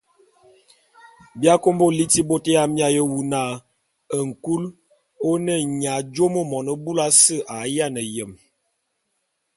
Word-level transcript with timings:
Bi 1.39 1.45
akômo 1.53 1.85
liti 1.97 2.19
bôt 2.29 2.43
ya 2.55 2.61
miaé 2.73 3.01
wu 3.11 3.19
na 3.31 3.41
nkul 4.27 4.63
ô 5.29 5.31
ne 5.45 5.55
nya 5.79 5.93
jùomo 6.13 6.41
mone 6.51 6.71
búlù 6.83 7.01
ase 7.09 7.35
a 7.55 7.57
yiane 7.73 8.01
yem. 8.15 8.31